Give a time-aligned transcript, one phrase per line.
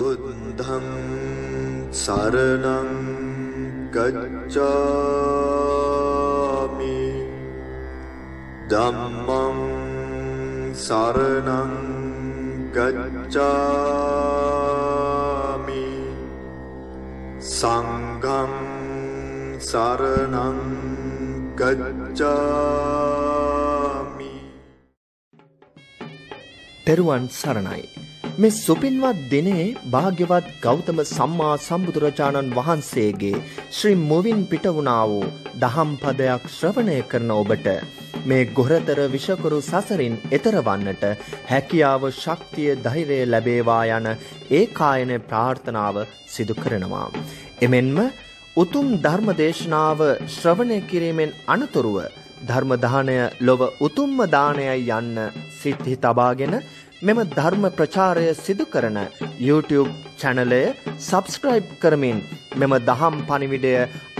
[0.00, 0.86] बुद्धं
[1.92, 2.88] शरणं
[3.94, 4.32] गच्छामि।
[8.70, 9.58] धम्मं
[10.74, 11.70] शरणं
[12.76, 13.36] गच्छामि।
[17.42, 18.52] सङ्घं
[19.60, 20.58] शरणं
[21.54, 22.22] गच्छामि।
[26.86, 28.01] टेरुन् शरणै
[28.34, 33.40] මෙ සුපින්වත් දිනේ භාග්‍යවත් ගෞතම සම්මා සම්බුදුරජාණන් වහන්සේගේ
[33.70, 37.68] ශ්‍රී මුවින් පිට වුණා වූ දහම් පදයක් ශ්‍රවණය කරන ඔබට
[38.24, 41.04] මේ ගොරතර විෂකුරු සසරින් එතර වන්නට
[41.50, 44.08] හැකියාව ශක්තිය ධෛර්යය ලැබේවා යන
[44.52, 47.08] ඒකායන ප්‍රාර්ථනාව සිදු කරනවා.
[47.60, 47.98] එමෙන්ම
[48.56, 51.98] උතුම් ධර්ම දේශනාව ශ්‍රවණය කිරීමෙන් අනතුරුව
[52.42, 55.20] ධර්මදානය ලොව උතුම්ම දානයයි යන්න
[55.58, 56.56] සිත්හි තබාගෙන
[57.02, 58.98] මෙම ධර්ම ප්‍රචාරය සිදු කරන
[59.40, 59.88] YouTube
[60.20, 60.60] චැනලය
[61.00, 62.18] සබස්ක්‍රයිබ් කරමින්
[62.60, 63.72] මෙම දහම් පනිවිඩය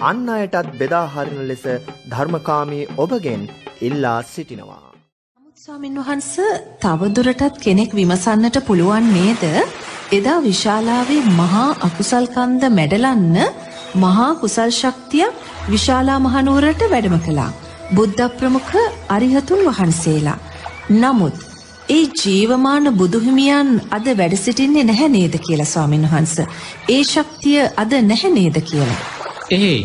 [0.02, 1.64] අන්න අයටත් බෙදාහරින ලෙස
[2.12, 3.42] ධර්මකාමී ඔබගෙන්
[3.88, 4.80] ඉල්ලා සිටිනවා.
[5.58, 6.32] ස්වාමින් වහන්ස
[6.82, 9.44] තවදුරටත් කෙනෙක් විමසන්නට පුළුවන් නේද
[10.12, 13.38] එදා විශාලාවේ මහා අකුසල් කන්ද මැඩලන්න
[14.04, 15.28] මහා කුසල් ශක්තිය
[15.68, 17.50] විශාලා මහනුවරට වැඩම කළා.
[17.96, 18.76] බුද්ධ ප්‍රමුඛ
[19.16, 20.38] අරිහතුන් වහන්සේලා.
[20.96, 21.51] නමුත්
[21.88, 26.36] ඒ ජීවමාන බුදුහිමියන් අද වැඩ සිටින්නේ නැහැ නේද කියලා ස්වාමින් වහන්ස.
[26.88, 28.98] ඒ ශක්තිය අද නැහැ නේද කියලා.
[29.50, 29.80] එහේ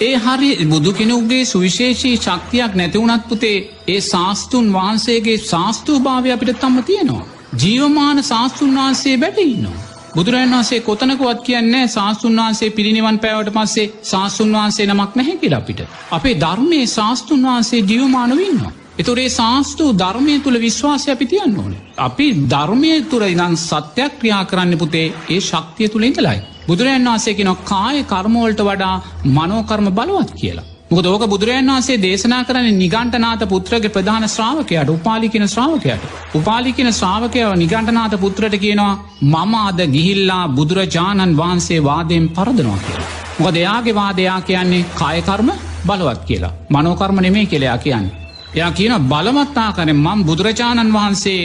[0.00, 3.56] ඒ හරි බුදු කෙනෙකුගේ සුවිශේෂී ශක්තියක් නැතිවුණත් පුතේ
[3.88, 7.28] ඒ ශාස්තුන් වහන්සේගේ ශාස්තූ භාවය අපිට තම්ම තියෙනවා.
[7.62, 9.78] ජීවමාන ශාස්තුන් වහන්සේ බැටඉන්නවා.
[10.14, 15.80] බුදුරන් වහන්සේ කොතනකුවත් කියන්නේ ශාස්තුන් වහන්සේ පිරිනිවන් පැවට පස්සේ ශාස්තුන් වහන්සේ නමක් නැහැ කියලා අපිට.
[16.10, 18.72] අපේ ධර්මයේ ශාස්තුන් වහන්සේ ජීවමානවන්නවා.
[18.98, 21.74] එතුරේ ශාස්තූ ධර්මය තුළ විශ්වාසය අපි තියන්න ඕන.
[21.98, 26.38] අපි ධර්මය තුර ඉදන් සත්‍යයක් ක්‍රියා කරන්න පුතේ ඒ ශක්තිය තුළ ඉඳලයි.
[26.68, 28.96] බුදුරජන් වන්සේ කෙන කාය කර්මෝල්ට වඩා
[29.36, 30.66] මනෝකර්ම බලවත් කියලා.
[30.90, 36.06] මොක දෝක බුදුරජන් වන්සේ දේශනා කරන නිගන්ටනාත පුත්‍රගේ ප්‍රධාන ශ්‍රාවකයට උපාලිකෙන ශ්‍රාවකයට.
[36.34, 38.92] උපාලිකෙන ශ්‍රාවකයව නිගන්ටනාත පුත්‍රට කියනවා
[39.24, 43.10] මම අද ගිහිල්ලා බුදුරජාණන් වහන්සේ වාදයෙන් පරදනවා කියලා.
[43.38, 45.50] මොක දෙයාගේ වාදයා කියන්නේ කායකර්ම
[45.86, 46.56] බලවත් කියලා.
[46.70, 48.27] මනෝකර්ම නෙමේ කෙලයා කියන්නේ.
[48.50, 51.40] එයා කියන බලමත්තා කරන මං බුදුරජාණන් වහන්සේ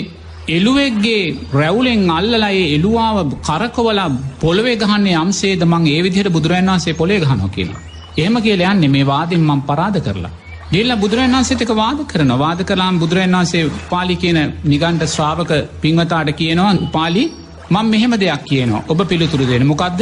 [0.47, 3.99] එළුවෙක්ගේ රැවුලෙන් අල්ලලයි එළුවාව කරකවල
[4.39, 7.81] පොළොවේ ගහන්නේ අම්සේද මං ඒ විදිහට බුදුරන් වන්සේ පොලේ ගහනො කියලා.
[8.17, 10.33] එහෙම කියල යන්නේ මේ වාදෙන් මං පරාද කරලා.
[10.71, 16.73] ගෙල්ල බුදුරන් වන්සේතික වාද කරන වාද කලාම් බුදුරන් වන්සේ පාලි කියන නිගන්ට ශ්‍රාවක පිංවතාට කියනවා
[16.91, 17.23] පාලි
[17.69, 20.01] මං මෙහෙම දෙයක් කියනවා ඔබ පිළිතුරු දෙන මොකක්ද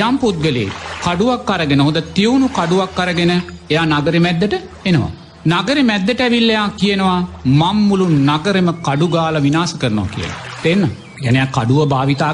[0.00, 0.70] යම් පුද්ගලේ
[1.04, 3.32] කඩුවක් කරගෙන හොද තියවුණු කඩුවක් කරගෙන
[3.70, 5.12] එයා නගර මැද්දට එනවා.
[5.46, 7.18] නගර මැද්දට ඇවිල්ලයා කියනවා
[7.60, 10.38] මංමුළු නගරම කඩුගාල විනාස කරනවා කියලා.
[10.62, 10.82] තෙන්න
[11.22, 12.32] ගැනයක් කඩුව භාවිතා